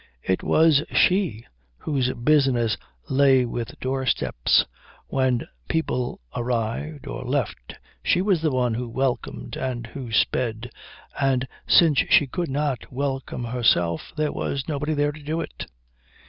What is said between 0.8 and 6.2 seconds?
she whose business lay with doorsteps when people